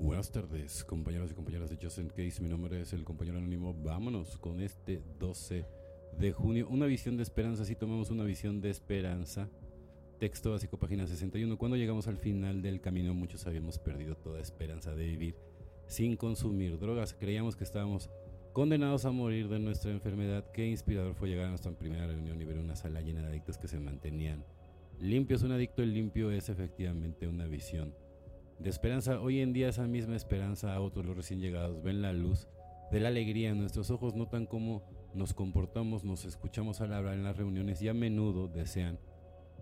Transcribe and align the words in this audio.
Buenas 0.00 0.32
tardes, 0.32 0.82
compañeros 0.82 1.30
y 1.30 1.34
compañeras 1.34 1.68
de 1.68 1.76
Justin 1.76 2.08
Case. 2.08 2.40
Mi 2.40 2.48
nombre 2.48 2.80
es 2.80 2.94
el 2.94 3.04
compañero 3.04 3.36
anónimo. 3.36 3.74
Vámonos 3.74 4.38
con 4.38 4.62
este 4.62 5.02
12 5.18 5.66
de 6.18 6.32
junio. 6.32 6.68
Una 6.70 6.86
visión 6.86 7.18
de 7.18 7.22
esperanza. 7.22 7.66
Si 7.66 7.76
tomamos 7.76 8.10
una 8.10 8.24
visión 8.24 8.62
de 8.62 8.70
esperanza. 8.70 9.50
Texto 10.18 10.52
básico, 10.52 10.78
página 10.78 11.06
61. 11.06 11.58
Cuando 11.58 11.76
llegamos 11.76 12.08
al 12.08 12.16
final 12.16 12.62
del 12.62 12.80
camino, 12.80 13.12
muchos 13.12 13.46
habíamos 13.46 13.78
perdido 13.78 14.16
toda 14.16 14.40
esperanza 14.40 14.94
de 14.94 15.04
vivir 15.04 15.36
sin 15.86 16.16
consumir 16.16 16.78
drogas. 16.78 17.12
Creíamos 17.12 17.54
que 17.54 17.64
estábamos 17.64 18.08
condenados 18.54 19.04
a 19.04 19.10
morir 19.10 19.48
de 19.50 19.58
nuestra 19.58 19.90
enfermedad. 19.90 20.50
Qué 20.50 20.66
inspirador 20.66 21.14
fue 21.14 21.28
llegar 21.28 21.44
a 21.44 21.50
nuestra 21.50 21.72
primera 21.72 22.06
reunión 22.06 22.40
y 22.40 22.46
ver 22.46 22.56
una 22.56 22.74
sala 22.74 23.02
llena 23.02 23.20
de 23.20 23.28
adictos 23.28 23.58
que 23.58 23.68
se 23.68 23.78
mantenían 23.78 24.46
limpios. 24.98 25.42
Un 25.42 25.52
adicto 25.52 25.84
limpio 25.84 26.30
es 26.30 26.48
efectivamente 26.48 27.28
una 27.28 27.46
visión 27.46 27.94
de 28.60 28.70
esperanza. 28.70 29.20
Hoy 29.20 29.40
en 29.40 29.52
día 29.52 29.68
esa 29.68 29.86
misma 29.86 30.16
esperanza 30.16 30.74
a 30.74 30.80
otros 30.80 31.06
los 31.06 31.16
recién 31.16 31.40
llegados 31.40 31.82
ven 31.82 32.02
la 32.02 32.12
luz 32.12 32.46
de 32.90 33.00
la 33.00 33.08
alegría 33.08 33.54
nuestros 33.54 33.90
ojos, 33.90 34.14
notan 34.14 34.46
cómo 34.46 34.82
nos 35.14 35.32
comportamos, 35.32 36.04
nos 36.04 36.24
escuchamos 36.24 36.80
al 36.80 36.92
hablar 36.92 37.14
en 37.14 37.24
las 37.24 37.36
reuniones 37.36 37.80
y 37.82 37.88
a 37.88 37.94
menudo 37.94 38.48
desean 38.48 38.98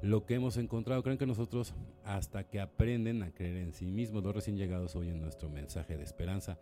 lo 0.03 0.27
que 0.27 0.35
hemos 0.35 0.57
encontrado. 0.57 1.03
Creen 1.03 1.19
que 1.19 1.27
nosotros 1.27 1.75
hasta 2.05 2.45
que 2.45 2.61
aprenden 2.61 3.23
a 3.23 3.33
creer 3.33 3.57
en 3.59 3.73
sí 3.73 3.87
mismos, 3.87 4.25
los 4.25 4.35
recién 4.35 4.57
llegados 4.57 4.97
oyen 4.97 5.21
nuestro 5.21 5.49
mensaje 5.49 5.97
de 5.97 6.05
esperanza, 6.05 6.59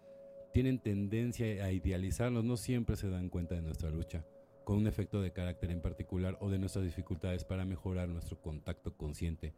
tienen 0.52 0.78
tendencia 0.78 1.46
a 1.64 1.72
idealizarnos, 1.72 2.44
no 2.44 2.56
siempre 2.56 2.96
se 2.96 3.08
dan 3.08 3.28
cuenta 3.28 3.54
de 3.54 3.62
nuestra 3.62 3.90
lucha 3.90 4.24
con 4.64 4.78
un 4.78 4.88
efecto 4.88 5.22
de 5.22 5.32
carácter 5.32 5.70
en 5.70 5.80
particular 5.80 6.36
o 6.40 6.50
de 6.50 6.58
nuestras 6.58 6.84
dificultades 6.84 7.44
para 7.44 7.64
mejorar 7.64 8.08
nuestro 8.08 8.40
contacto 8.42 8.96
consciente 8.96 9.54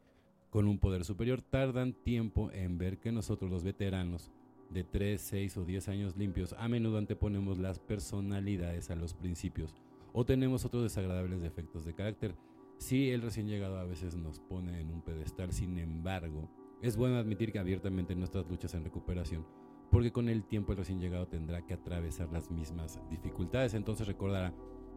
con 0.51 0.67
un 0.67 0.79
poder 0.79 1.05
superior 1.05 1.43
tardan 1.43 1.93
tiempo 1.93 2.51
en 2.53 2.79
ver 2.79 2.99
que 2.99 3.13
nosotros 3.13 3.51
los 3.51 3.65
veteranos 3.65 4.31
de 4.71 4.85
3, 4.85 5.21
6 5.21 5.57
o 5.59 5.65
10 5.65 5.89
años 5.89 6.17
limpios 6.17 6.55
a 6.59 6.69
menudo 6.69 6.99
anteponemos 6.99 7.59
las 7.59 7.79
personalidades 7.79 8.91
a 8.91 8.97
los 8.97 9.15
principios 9.15 9.75
o 10.13 10.25
tenemos 10.25 10.65
otros 10.65 10.83
desagradables 10.83 11.41
defectos 11.41 11.85
de 11.85 11.95
carácter. 11.95 12.35
Si 12.79 13.11
el 13.11 13.23
recién 13.23 13.49
llegado 13.49 13.79
a 13.79 13.85
veces 13.85 14.17
nos 14.17 14.39
pone 14.41 14.81
en 14.81 14.91
un 14.91 15.03
pedestal, 15.03 15.53
sin 15.53 15.79
embargo, 15.79 16.49
es 16.81 16.97
bueno 16.97 17.17
admitir 17.17 17.53
que 17.53 17.59
abiertamente 17.59 18.15
nuestras 18.15 18.49
luchas 18.49 18.75
en 18.75 18.85
recuperación, 18.85 19.45
porque 19.91 20.13
con 20.13 20.29
el 20.29 20.45
tiempo 20.45 20.73
el 20.73 20.79
recién 20.79 21.01
llegado 21.01 21.27
tendrá 21.27 21.67
que 21.67 21.75
atravesar 21.75 22.33
las 22.33 22.51
mismas 22.51 23.01
dificultades, 23.11 23.75
entonces 23.75 24.07
recordará 24.07 24.55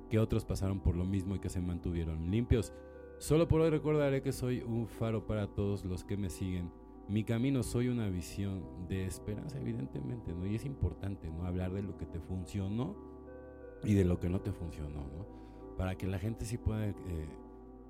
que 0.10 0.20
otros 0.20 0.46
pasaron 0.46 0.82
por 0.82 0.96
lo 0.96 1.06
mismo 1.06 1.36
y 1.36 1.40
que 1.40 1.50
se 1.50 1.62
mantuvieron 1.62 2.30
limpios. 2.30 2.74
Solo 3.22 3.48
por 3.48 3.62
hoy 3.62 3.70
recordaré 3.70 4.24
que 4.24 4.32
soy 4.32 4.64
un 4.64 4.88
faro 4.88 5.28
para 5.28 5.46
todos 5.46 5.86
los 5.86 6.04
que 6.04 6.18
me 6.18 6.32
siguen. 6.32 6.72
Mi 7.08 7.24
camino 7.24 7.62
soy 7.62 7.88
una 7.88 8.10
visión 8.10 8.88
de 8.88 9.06
esperanza, 9.06 9.60
evidentemente, 9.60 10.34
¿no? 10.34 10.48
Y 10.48 10.56
es 10.56 10.66
importante, 10.66 11.30
¿no? 11.30 11.46
Hablar 11.46 11.72
de 11.72 11.84
lo 11.84 11.96
que 12.00 12.08
te 12.08 12.20
funcionó 12.20 12.96
y 13.84 13.94
de 13.94 14.06
lo 14.06 14.20
que 14.20 14.28
no 14.28 14.42
te 14.42 14.52
funcionó, 14.52 15.02
¿no? 15.02 15.28
Para 15.78 16.00
que 16.00 16.08
la 16.08 16.18
gente 16.18 16.46
sí 16.46 16.58
pueda 16.58 16.88
eh, 16.88 16.96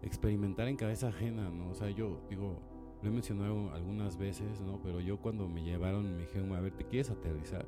experimentar 0.02 0.68
en 0.68 0.76
cabeza 0.76 1.08
ajena, 1.08 1.50
¿no? 1.50 1.70
O 1.70 1.76
sea, 1.76 1.90
yo 1.90 2.20
digo, 2.30 2.60
lo 3.02 3.08
he 3.08 3.14
mencionado 3.14 3.72
algunas 3.72 4.18
veces, 4.18 4.60
¿no? 4.60 4.82
Pero 4.84 5.00
yo 5.00 5.22
cuando 5.22 5.48
me 5.48 5.64
llevaron, 5.64 6.14
me 6.14 6.24
dijeron, 6.24 6.54
a 6.54 6.60
ver, 6.60 6.74
¿te 6.74 6.84
quieres 6.84 7.10
aterrizar? 7.10 7.66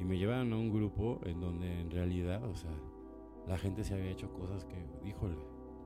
Y 0.00 0.04
me 0.04 0.16
llevaron 0.16 0.52
a 0.52 0.56
un 0.56 0.72
grupo 0.72 1.18
en 1.24 1.40
donde 1.40 1.80
en 1.80 1.90
realidad, 1.90 2.44
o 2.44 2.54
sea, 2.54 2.70
la 3.48 3.58
gente 3.58 3.82
se 3.82 3.94
había 3.94 4.12
hecho 4.12 4.32
cosas 4.32 4.64
que, 4.64 5.08
híjole, 5.08 5.34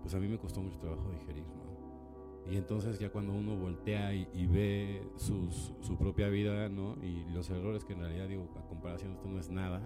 pues 0.03 0.15
a 0.15 0.19
mí 0.19 0.29
me 0.29 0.39
costó 0.39 0.61
mucho 0.61 0.79
trabajo 0.79 1.11
digerir, 1.11 1.45
¿no? 1.45 2.51
Y 2.51 2.57
entonces 2.57 2.99
ya 2.99 3.11
cuando 3.11 3.35
uno 3.35 3.57
voltea 3.57 4.15
y, 4.15 4.47
ve 4.47 5.03
su 5.17 5.97
propia 5.99 6.29
vida, 6.29 6.69
¿no? 6.71 6.97
Y 7.03 7.25
los 7.31 7.51
errores 7.51 7.85
que 7.85 7.93
en 7.93 8.01
realidad 8.01 8.27
digo, 8.27 8.49
a 8.57 8.67
comparación 8.67 9.13
esto 9.13 9.29
no 9.29 9.39
es 9.39 9.51
nada, 9.51 9.83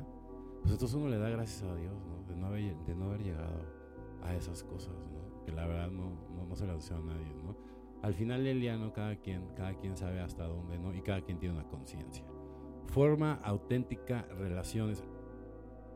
pues 0.63 0.75
entonces 0.75 0.97
uno 0.97 1.09
le 1.09 1.19
da 1.19 1.29
gracias 1.29 1.63
a 1.65 1.75
Dios, 1.75 1.93
¿no? 2.07 2.25
De 2.29 2.37
no 2.37 2.47
haber, 2.47 2.77
de 2.87 2.95
no 2.95 3.07
haber 3.07 3.23
llegado 3.23 3.67
a 4.23 4.35
esas 4.35 4.63
cosas, 4.63 4.95
¿no? 5.11 5.45
Que 5.45 5.51
la 5.51 5.67
verdad 5.67 5.91
no, 5.91 6.13
no, 6.49 6.55
se 6.55 6.67
le 6.67 6.75
deseo 6.75 6.99
a 6.99 7.01
nadie, 7.01 7.35
¿no? 7.45 7.57
Al 8.03 8.15
final 8.15 8.45
del 8.45 8.61
día, 8.61 8.77
¿no? 8.77 8.93
Cada 8.93 9.17
quien, 9.17 9.49
cada 9.57 9.75
quien 9.75 9.97
sabe 9.97 10.21
hasta 10.21 10.45
dónde, 10.47 10.79
¿no? 10.79 10.95
Y 10.95 11.03
cada 11.03 11.21
quien 11.23 11.39
tiene 11.39 11.57
una 11.57 11.69
conciencia. 11.69 12.25
Forma 12.87 13.35
auténtica 13.43 14.23
relaciones. 14.39 15.03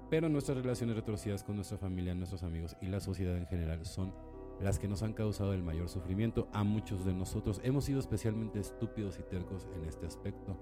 Pero 0.08 0.28
nuestras 0.28 0.58
relaciones 0.58 0.96
retorcidas 0.96 1.42
con 1.42 1.56
nuestra 1.56 1.78
familia, 1.78 2.14
nuestros 2.14 2.44
amigos 2.44 2.76
y 2.80 2.86
la 2.86 3.00
sociedad 3.00 3.36
en 3.36 3.46
general 3.46 3.84
son 3.84 4.14
las 4.60 4.78
que 4.78 4.88
nos 4.88 5.02
han 5.02 5.12
causado 5.12 5.52
el 5.52 5.62
mayor 5.62 5.88
sufrimiento 5.88 6.48
a 6.52 6.62
muchos 6.62 7.04
de 7.04 7.12
nosotros. 7.12 7.60
Hemos 7.64 7.84
sido 7.84 7.98
especialmente 7.98 8.60
estúpidos 8.60 9.18
y 9.18 9.22
tercos 9.22 9.68
en 9.74 9.84
este 9.84 10.06
aspecto. 10.06 10.56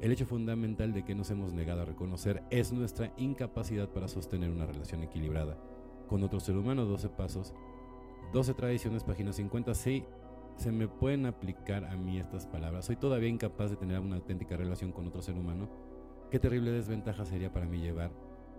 El 0.00 0.12
hecho 0.12 0.26
fundamental 0.26 0.92
de 0.92 1.04
que 1.04 1.14
nos 1.14 1.30
hemos 1.30 1.52
negado 1.52 1.82
a 1.82 1.84
reconocer 1.84 2.42
es 2.50 2.72
nuestra 2.72 3.12
incapacidad 3.16 3.88
para 3.88 4.08
sostener 4.08 4.50
una 4.50 4.66
relación 4.66 5.02
equilibrada 5.02 5.58
con 6.08 6.22
otro 6.22 6.40
ser 6.40 6.56
humano. 6.56 6.86
12 6.86 7.08
pasos, 7.10 7.54
12 8.32 8.54
tradiciones, 8.54 9.04
página 9.04 9.32
50. 9.32 9.74
Sí, 9.74 10.04
se 10.56 10.72
me 10.72 10.88
pueden 10.88 11.26
aplicar 11.26 11.84
a 11.84 11.96
mí 11.96 12.18
estas 12.18 12.46
palabras. 12.46 12.86
Soy 12.86 12.96
todavía 12.96 13.28
incapaz 13.28 13.70
de 13.70 13.76
tener 13.76 14.00
una 14.00 14.16
auténtica 14.16 14.56
relación 14.56 14.90
con 14.90 15.06
otro 15.06 15.22
ser 15.22 15.36
humano. 15.36 15.68
Qué 16.30 16.38
terrible 16.38 16.72
desventaja 16.72 17.24
sería 17.24 17.52
para 17.52 17.66
mí 17.66 17.78
llevar 17.78 18.10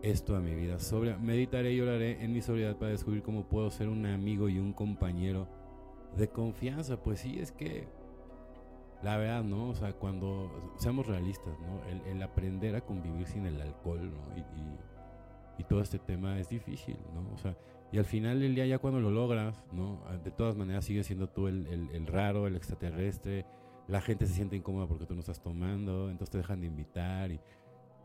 esto 0.01 0.35
a 0.35 0.39
mi 0.39 0.55
vida 0.55 0.79
sobria. 0.79 1.17
Meditaré 1.17 1.73
y 1.73 1.81
oraré 1.81 2.23
en 2.23 2.33
mi 2.33 2.41
sobriedad 2.41 2.75
para 2.77 2.91
descubrir 2.91 3.23
cómo 3.23 3.47
puedo 3.47 3.69
ser 3.71 3.89
un 3.89 4.05
amigo 4.05 4.49
y 4.49 4.59
un 4.59 4.73
compañero 4.73 5.47
de 6.15 6.29
confianza. 6.29 7.01
Pues 7.01 7.19
sí, 7.19 7.39
es 7.39 7.51
que 7.51 7.87
la 9.03 9.17
verdad, 9.17 9.43
¿no? 9.43 9.69
O 9.69 9.75
sea, 9.75 9.93
cuando 9.93 10.73
seamos 10.77 11.07
realistas, 11.07 11.53
¿no? 11.59 11.83
El, 12.05 12.21
aprender 12.21 12.75
a 12.75 12.81
convivir 12.81 13.27
sin 13.27 13.45
el 13.45 13.61
alcohol, 13.61 14.11
¿no? 14.11 14.37
Y, 14.37 14.41
y, 15.61 15.63
todo 15.63 15.81
este 15.81 15.99
tema 15.99 16.39
es 16.39 16.49
difícil, 16.49 16.97
¿no? 17.13 17.33
O 17.33 17.37
sea, 17.37 17.55
y 17.91 17.97
al 17.97 18.05
final 18.05 18.39
del 18.39 18.55
día 18.55 18.65
ya 18.65 18.79
cuando 18.79 18.99
lo 18.99 19.11
logras, 19.11 19.63
¿no? 19.71 20.01
De 20.23 20.31
todas 20.31 20.55
maneras 20.55 20.85
sigue 20.85 21.03
siendo 21.03 21.29
tú 21.29 21.47
el, 21.47 21.67
el, 21.67 21.89
el 21.91 22.07
raro, 22.07 22.47
el 22.47 22.55
extraterrestre. 22.55 23.45
La 23.87 24.01
gente 24.01 24.25
se 24.25 24.33
siente 24.33 24.55
incómoda 24.55 24.87
porque 24.87 25.05
tú 25.05 25.13
no 25.13 25.21
estás 25.21 25.41
tomando, 25.41 26.09
entonces 26.09 26.31
te 26.31 26.37
dejan 26.39 26.59
de 26.59 26.67
invitar 26.67 27.31
y 27.31 27.39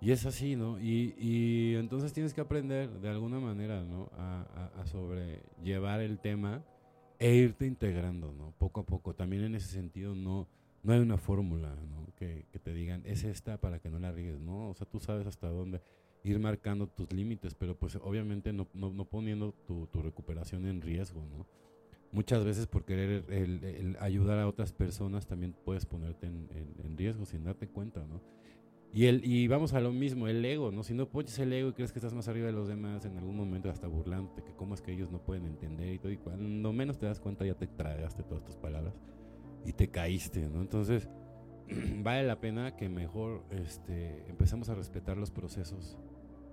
y 0.03 0.11
es 0.11 0.27
así, 0.27 0.57
¿no? 0.57 0.81
Y, 0.81 1.15
y, 1.17 1.77
entonces 1.77 2.13
tienes 2.13 2.35
que 2.35 2.41
aprender 2.41 2.91
de 2.91 3.09
alguna 3.09 3.39
manera, 3.39 3.85
¿no? 3.85 4.11
A, 4.19 4.73
a, 4.81 4.87
sobrellevar 4.87 6.01
el 6.01 6.19
tema 6.19 6.65
e 7.21 7.37
irte 7.37 7.67
integrando, 7.67 8.33
¿no? 8.33 8.53
Poco 8.59 8.81
a 8.81 8.85
poco. 8.85 9.15
También 9.15 9.45
en 9.45 9.55
ese 9.55 9.69
sentido 9.69 10.17
no, 10.17 10.49
no 10.83 10.93
hay 10.93 10.99
una 10.99 11.19
fórmula, 11.19 11.77
¿no? 11.89 12.13
Que, 12.17 12.47
que 12.51 12.59
te 12.59 12.75
digan, 12.75 13.03
es 13.07 13.23
esta 13.23 13.61
para 13.61 13.79
que 13.79 13.91
no 13.91 14.01
la 14.01 14.11
rigues, 14.11 14.41
¿no? 14.41 14.71
O 14.71 14.75
sea, 14.75 14.89
tú 14.89 14.99
sabes 14.99 15.25
hasta 15.25 15.49
dónde 15.49 15.81
ir 16.25 16.41
marcando 16.41 16.89
tus 16.89 17.13
límites, 17.13 17.55
pero 17.55 17.77
pues 17.79 17.95
obviamente 17.95 18.53
no, 18.53 18.67
no, 18.75 18.93
no 18.93 19.05
poniendo 19.05 19.53
tu, 19.69 19.87
tu, 19.87 20.03
recuperación 20.03 20.67
en 20.67 20.83
riesgo, 20.83 21.25
¿no? 21.27 21.47
Muchas 22.11 22.45
veces 22.45 22.67
por 22.67 22.85
querer 22.85 23.25
el, 23.29 23.63
el 23.63 23.97
ayudar 24.01 24.41
a 24.41 24.49
otras 24.49 24.73
personas 24.73 25.29
también 25.29 25.55
puedes 25.65 25.87
ponerte 25.87 26.27
en, 26.27 26.49
en, 26.51 26.75
en 26.85 26.99
riesgo 26.99 27.25
sin 27.25 27.45
darte 27.45 27.69
cuenta, 27.69 28.05
¿no? 28.05 28.21
Y, 28.95 29.07
el, 29.07 29.25
y 29.25 29.49
vamos 29.49 29.73
a 29.73 29.81
lo 29.81 29.91
mismo, 29.91 30.29
el 30.29 30.45
ego, 30.45 30.71
¿no? 30.71 30.83
Si 30.83 30.93
no 30.93 31.09
pones 31.09 31.39
el 31.39 31.53
ego 31.53 31.71
y 31.71 31.73
crees 31.73 31.93
que 31.93 31.99
estás 31.99 32.13
más 32.13 32.29
arriba 32.29 32.47
de 32.47 32.53
los 32.53 32.69
demás, 32.69 33.07
en 33.07 33.17
algún 33.17 33.37
momento 33.37 33.71
hasta 33.71 33.87
burlándote, 33.87 34.43
que 34.43 34.53
cómo 34.55 34.75
es 34.75 34.83
que 34.83 34.93
ellos 34.93 35.11
no 35.11 35.19
pueden 35.19 35.47
entender 35.47 35.95
y 35.95 35.99
todo, 35.99 36.13
y 36.13 36.19
cuando 36.19 36.73
menos 36.75 36.99
te 36.99 37.07
das 37.07 37.19
cuenta 37.19 37.47
ya 37.47 37.55
te 37.55 37.67
tragaste 37.67 38.23
todas 38.23 38.45
tus 38.45 38.57
palabras 38.57 38.95
y 39.65 39.73
te 39.73 39.89
caíste, 39.89 40.47
¿no? 40.49 40.61
Entonces, 40.61 41.09
vale 42.03 42.25
la 42.25 42.41
pena 42.41 42.77
que 42.77 42.91
mejor 42.91 43.45
este, 43.51 44.29
empecemos 44.29 44.69
a 44.69 44.75
respetar 44.75 45.17
los 45.17 45.31
procesos 45.31 45.99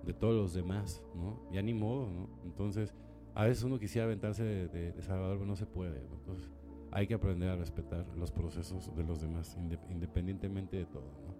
de 0.04 0.14
todos 0.14 0.34
los 0.34 0.54
demás, 0.54 1.02
¿no? 1.14 1.42
Ya 1.52 1.60
ni 1.60 1.74
modo, 1.74 2.10
¿no? 2.10 2.28
Entonces, 2.44 2.94
a 3.34 3.44
veces 3.44 3.64
uno 3.64 3.78
quisiera 3.78 4.06
aventarse 4.06 4.44
de, 4.44 5.02
Salvador, 5.02 5.36
pero 5.36 5.46
no 5.46 5.56
se 5.56 5.66
puede, 5.66 6.00
¿no? 6.08 6.16
Entonces, 6.16 6.48
hay 6.90 7.06
que 7.06 7.14
aprender 7.14 7.50
a 7.50 7.56
respetar 7.56 8.06
los 8.16 8.32
procesos 8.32 8.94
de 8.96 9.04
los 9.04 9.20
demás, 9.20 9.56
independientemente 9.90 10.78
de 10.78 10.86
todo, 10.86 11.12
¿no? 11.26 11.39